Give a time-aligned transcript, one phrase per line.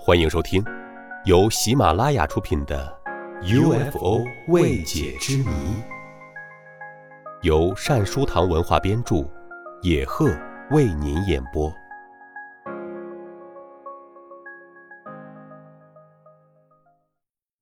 [0.00, 0.64] 欢迎收听，
[1.24, 2.96] 由喜马拉雅出品的
[3.90, 5.44] 《UFO 未解之谜》，
[7.42, 9.28] 由善书堂文化编著，
[9.82, 10.30] 野鹤
[10.70, 11.70] 为您演播。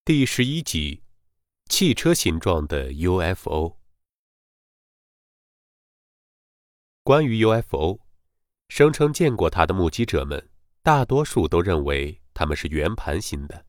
[0.05, 1.03] 第十一集：
[1.71, 3.79] 汽车形状的 UFO。
[7.03, 7.98] 关于 UFO，
[8.68, 10.50] 声称见过它的目击者们，
[10.82, 12.21] 大多数都认为。
[12.39, 13.65] 它们是圆盘形的，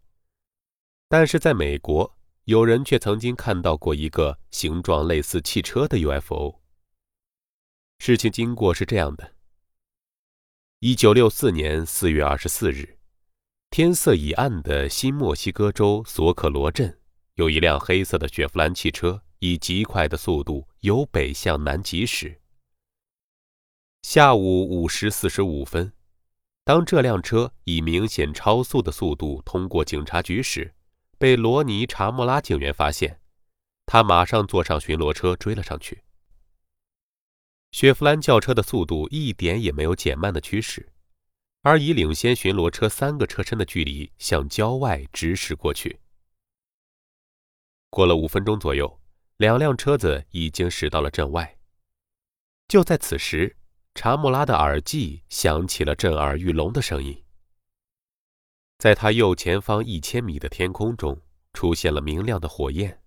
[1.08, 6.60] 但是在美国，有人却曾经看到过一个形状类似汽车的 UFO。
[8.00, 9.36] 事情经过是这样的：
[10.80, 13.00] 一九六四年四月二十四日，
[13.70, 17.00] 天色已暗的新墨西哥州索可罗镇，
[17.36, 22.42] 有一辆黑色的雪佛兰汽车以极快的速度由北向南疾驶。
[24.02, 25.94] 下午五时四十五分。
[26.68, 30.76] 当这辆车以明显超速的速度通过警察局时，
[31.18, 33.22] 被罗尼·查莫拉警员发现，
[33.86, 36.04] 他马上坐上巡逻车追了上去。
[37.72, 40.92] 雪佛兰轿车的速度一点也没有减慢的趋势，
[41.62, 46.02] 而以领先巡逻车三个车身的距离向郊外直驶过去。
[47.90, 49.00] 过了五分钟左右，
[49.38, 51.58] 两辆车子已经驶到了镇外。
[52.68, 53.56] 就在此时。
[54.00, 57.24] 查莫拉的耳际响起了震耳欲聋的声音。
[58.78, 61.20] 在他右前方一千米的天空中
[61.52, 63.02] 出现了明亮的火焰。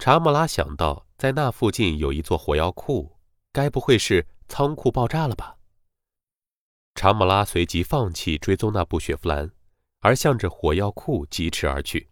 [0.00, 3.16] 查莫拉想到，在那附近有一座火药库，
[3.52, 5.58] 该不会是仓库爆炸了吧？
[6.96, 9.48] 查莫拉随即放弃追踪那部雪佛兰，
[10.00, 12.08] 而向着火药库疾驰而去。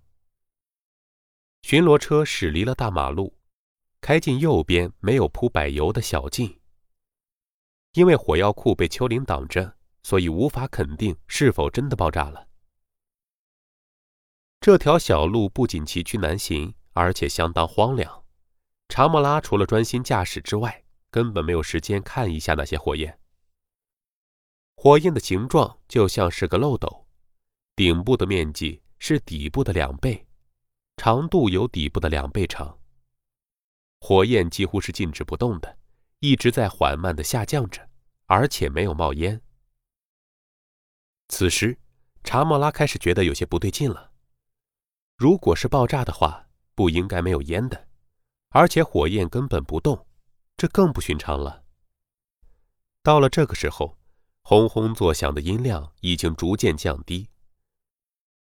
[1.63, 3.37] 巡逻车驶离了大马路，
[4.01, 6.61] 开进右边没有铺柏油的小径。
[7.95, 12.49] 因为火药库被丘陵挡着，所以无法肯定是否真的爆炸了。
[14.61, 18.25] 这条小路不仅崎岖难行，而且相当荒凉。
[18.89, 23.19] 查莫拉除了专心驾驶之外，根本没有时间看一下那些火焰。
[24.77, 27.07] 火焰的形状就像是个漏斗，
[27.77, 30.27] 顶部的面积是底部的两倍，
[30.97, 32.79] 长度有底部的两倍长。
[34.01, 35.79] 火焰几乎是静止不动的。
[36.23, 37.91] 一直在缓慢的下降着，
[38.27, 39.43] 而且没有冒烟。
[41.27, 41.77] 此时，
[42.23, 44.13] 查莫拉开始觉得有些不对劲了。
[45.17, 47.89] 如果是爆炸的话，不应该没有烟的，
[48.51, 50.07] 而且火焰根本不动，
[50.57, 51.65] 这更不寻常了。
[53.03, 53.99] 到了这个时候，
[54.43, 57.29] 轰轰作响的音量已经逐渐降低。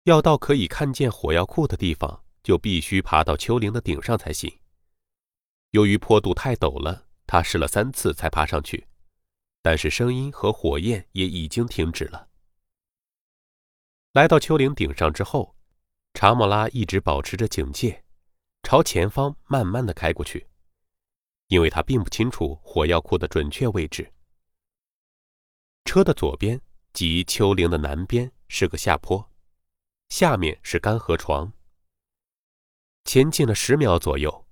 [0.04, 4.60] 要到可以看见火药库的地方，就必须爬到丘陵的顶上才行。
[5.70, 7.06] 由于坡度太陡了。
[7.32, 8.88] 他试了三次才爬上去，
[9.62, 12.28] 但是声音和火焰也已经停止了。
[14.14, 15.54] 来到丘陵顶上之后，
[16.12, 18.02] 查莫拉一直保持着警戒，
[18.64, 20.48] 朝前方慢慢的开过去，
[21.46, 24.12] 因为他并不清楚火药库的准确位置。
[25.84, 26.60] 车的左边
[26.92, 29.30] 即丘陵的南边是个下坡，
[30.08, 31.52] 下面是干河床。
[33.04, 34.48] 前进了十秒左右。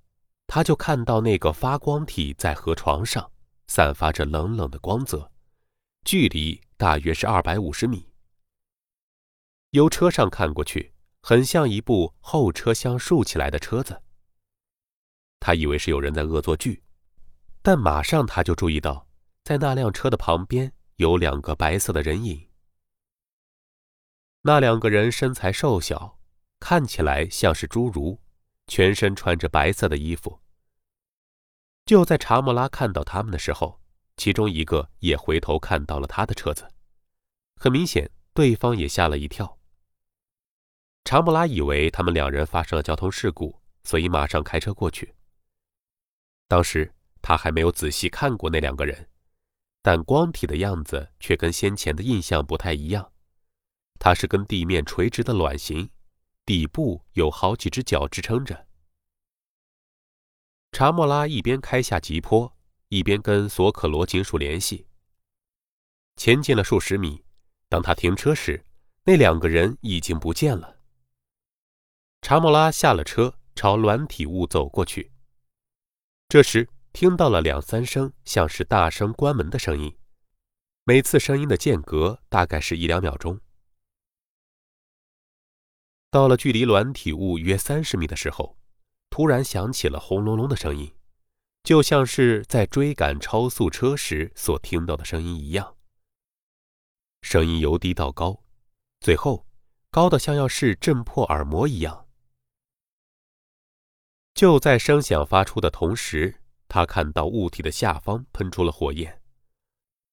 [0.51, 3.31] 他就看到那个发光体在河床上
[3.67, 5.31] 散发着冷冷的光泽，
[6.03, 8.11] 距离大约是二百五十米。
[9.69, 14.01] 由车上看过去，很像一部后车厢竖起来的车子。
[15.39, 16.81] 他以为是有人在恶作剧，
[17.61, 19.07] 但马上他就注意到，
[19.43, 22.49] 在那辆车的旁边有两个白色的人影。
[24.41, 26.17] 那两个人身材瘦小，
[26.59, 28.19] 看起来像是侏儒。
[28.69, 30.39] 全身穿着白色的衣服。
[31.85, 33.81] 就在查莫拉看到他们的时候，
[34.15, 36.69] 其中一个也回头看到了他的车子。
[37.55, 39.57] 很明显，对方也吓了一跳。
[41.03, 45.15] 查莫拉以为他们两人发生了交通事故，所以马上开车过去。
[46.47, 49.09] 当时他还没有仔细看过那两个人，
[49.81, 53.11] 但光体的样子却跟先前的印象不太一样。
[53.97, 55.89] 它是跟地面垂直的卵形。
[56.49, 58.65] 底部有好几只脚支撑着。
[60.71, 62.57] 查莫拉一边开下急坡，
[62.87, 64.87] 一边跟索可罗警署联系。
[66.15, 67.23] 前进了数十米，
[67.67, 68.65] 当他停车时，
[69.03, 70.79] 那两个人已经不见了。
[72.23, 75.11] 查莫拉下了车，朝软体物走过去。
[76.29, 79.95] 这时听到了两三声像是大声关门的声音，
[80.83, 83.39] 每次声音的间隔大概是一两秒钟。
[86.11, 88.57] 到了距离卵体物约三十米的时候，
[89.11, 90.91] 突然响起了轰隆隆的声音，
[91.63, 95.75] 就像是在追赶超速车时所听到的声音一样。
[97.21, 98.43] 声音由低到高，
[99.01, 99.45] 最后
[99.91, 102.07] 高的像要是震破耳膜一样。
[104.33, 109.21] 就在声响发出的同时，他看到物体的下方喷出了火焰，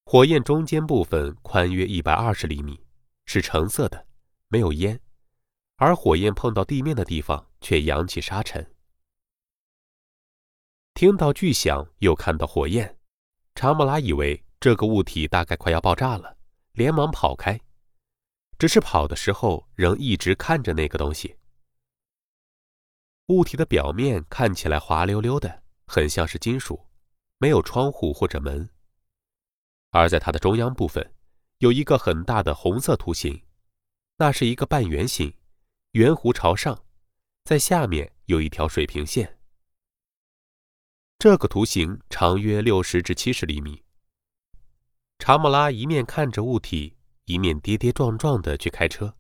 [0.04, 2.84] 火焰中间部分宽约一百二十厘米，
[3.24, 4.06] 是橙色的，
[4.48, 5.00] 没有烟，
[5.76, 8.74] 而火焰碰到地面的地方却扬起沙尘。
[10.94, 12.98] 听到巨响，又看到火焰，
[13.54, 16.38] 查莫拉以为这个物体大概快要爆炸了，
[16.72, 17.60] 连忙跑开，
[18.58, 21.36] 只是跑的时候仍一直看着那个东西。
[23.26, 26.86] 物体的表面看起来滑溜溜的，很像是金属，
[27.36, 28.70] 没有窗户或者门。
[29.90, 31.12] 而在它的中央部分，
[31.58, 33.42] 有一个很大的红色图形，
[34.16, 35.34] 那是一个半圆形，
[35.96, 36.84] 圆弧朝上，
[37.44, 39.38] 在下面有一条水平线。
[41.18, 43.82] 这个图形长约六十至七十厘米。
[45.18, 49.16] 查莫拉一面看着物体，一面跌跌撞撞的去开车，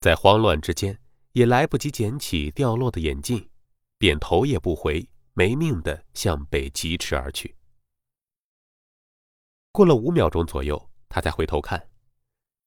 [0.00, 0.98] 在慌乱之间。
[1.30, 3.48] 也来不及捡起掉落的眼镜，
[3.98, 7.56] 便头也不回，没命的向北疾驰而去。
[9.70, 11.88] 过了五秒钟左右，他才回头看，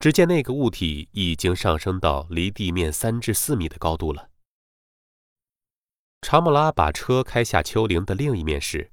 [0.05, 4.29] 只见那个物体已经上升到离地面三至四米的高度了。
[6.21, 8.91] 查莫拉把车开下丘陵的另一面时，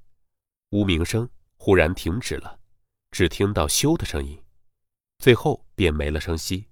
[0.70, 1.28] 呜鸣声
[1.58, 2.58] 忽然停止了，
[3.10, 4.42] 只听到“咻”的声音，
[5.18, 6.70] 最后便没了声息。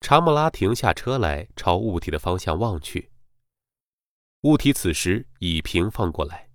[0.00, 3.10] 查莫拉停下车来，朝物体的方向望去。
[4.44, 6.48] 物体此时已平放过来，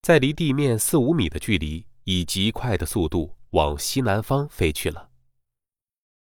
[0.00, 5.07] 在离地面四五米的距离，以极快的速度往西南方飞去了。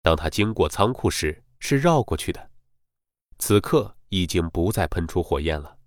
[0.05, 2.51] 当他经过仓库时，是绕过去的，
[3.39, 5.79] 此刻已经不再喷出火焰了。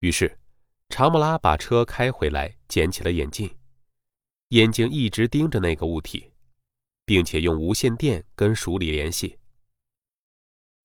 [0.00, 0.40] 于是，
[0.88, 3.54] 查姆拉把车开回来，捡起了眼镜，
[4.48, 6.32] 眼睛一直盯着那个物体。
[7.04, 9.36] 并且用无线电跟鼠里联系，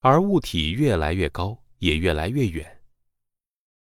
[0.01, 2.83] 而物体越来越高，也越来越远，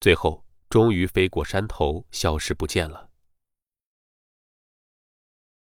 [0.00, 3.09] 最后终于飞过山头，消失不见了。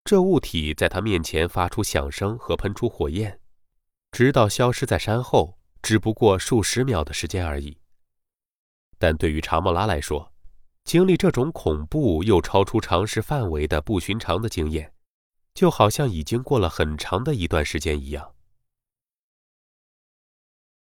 [0.04, 3.40] 这物体在他面前发出响声和喷出火焰，
[4.12, 7.78] 直到消失在山后，只不过数十秒的时间而已。
[8.98, 10.30] 但对于查莫拉来说，
[10.84, 14.92] 经历这种恐怖又超出常识范围的不寻常的经验。
[15.54, 18.34] 就好像已经过了很长的一段时间一样。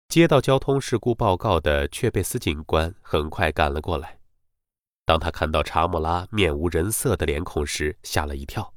[0.08, 4.18] 接到交通事故报告的却贝斯警官很快赶了过来。
[5.04, 8.72] 当他看到查莫拉面无人色的脸孔时，吓了一跳。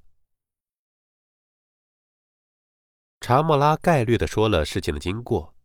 [3.27, 5.55] 查莫拉概略的说了事情的经过，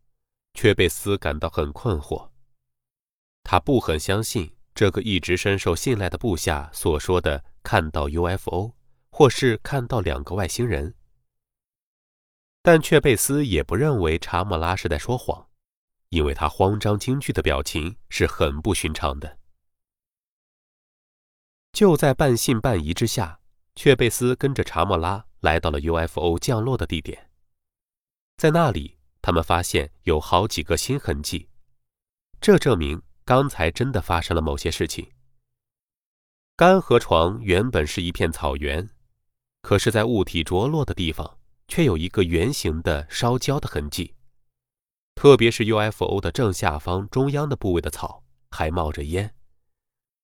[0.55, 2.31] 却被斯感到很困惑。
[3.43, 8.73] 他不很相信这个一直深受信赖的部下所说的看到 UFO。
[9.11, 10.95] 或是看到两个外星人，
[12.63, 15.47] 但却贝斯也不认为查莫拉是在说谎，
[16.09, 19.37] 因为他慌张惊惧的表情是很不寻常的。
[21.73, 23.39] 就在半信半疑之下，
[23.75, 27.29] 却贝斯跟着查莫拉来到了 UFO 降落的地点，
[28.41, 31.47] 在那里，他们发现有好几个新痕迹，
[32.41, 35.07] 这证明刚才真的发生了某些事情。
[36.57, 38.89] 干河床原本是一片草原。
[39.61, 44.15] 可是，在物体着落的地方，却有一个圆形的烧焦的痕迹，
[45.13, 49.35] 特别是 UFO 的正下方中央的部位的草还冒着烟，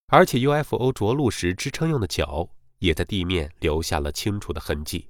[0.08, 5.08] 而且 UFO 着陆时支撑用的脚也在地面留下了清楚的痕迹。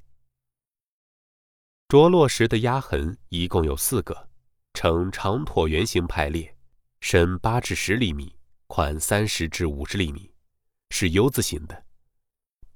[1.90, 4.28] 着落时的压痕一共有四个，
[4.74, 6.54] 呈长椭圆形排列，
[7.00, 10.34] 深八至十厘米，宽三十至五十厘米，
[10.90, 11.86] 是 U 字形的。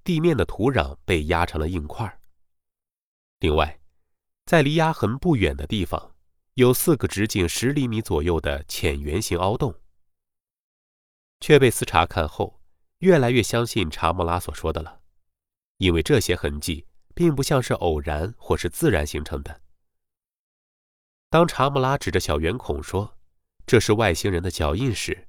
[0.05, 2.21] 地面的土壤被压成了硬块。
[3.39, 3.81] 另外，
[4.45, 6.15] 在离压痕不远的地方，
[6.53, 9.75] 有四个直径十厘米左右的浅圆形凹洞。
[11.41, 12.61] 却被斯查看后，
[12.99, 15.01] 越来越相信查莫拉所说的了，
[15.79, 16.85] 因为这些痕迹
[17.21, 19.61] 并不像是偶然或是自然形成的。
[21.29, 23.15] 当查莫拉指着小圆孔说
[23.67, 25.27] ：“这是外星人的脚印”时，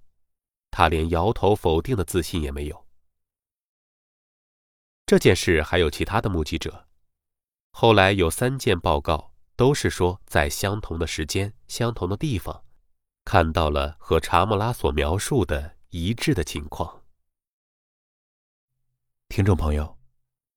[0.71, 2.87] 他连摇头否定的自信也没有。
[5.05, 6.89] 这件事还有其他的目击者，
[7.73, 12.65] 后来有三件报告，都是说在相同的时间、相同的地方，
[13.23, 17.05] 看到了和查莫拉所描述的一致的情况。
[19.29, 19.99] 听众朋友，